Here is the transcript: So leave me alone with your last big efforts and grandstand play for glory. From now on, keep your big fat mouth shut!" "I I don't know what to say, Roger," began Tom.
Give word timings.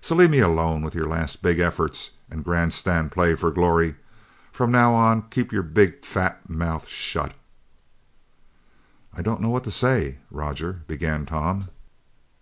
So 0.00 0.14
leave 0.14 0.30
me 0.30 0.38
alone 0.38 0.80
with 0.82 0.94
your 0.94 1.06
last 1.06 1.42
big 1.42 1.58
efforts 1.60 2.12
and 2.30 2.42
grandstand 2.42 3.12
play 3.12 3.34
for 3.34 3.50
glory. 3.50 3.96
From 4.50 4.72
now 4.72 4.94
on, 4.94 5.28
keep 5.28 5.52
your 5.52 5.62
big 5.62 6.06
fat 6.06 6.48
mouth 6.48 6.88
shut!" 6.88 7.34
"I 9.12 9.18
I 9.18 9.22
don't 9.22 9.42
know 9.42 9.50
what 9.50 9.64
to 9.64 9.70
say, 9.70 10.20
Roger," 10.30 10.80
began 10.86 11.26
Tom. 11.26 11.68